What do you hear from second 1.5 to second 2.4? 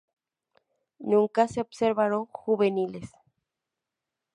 observaron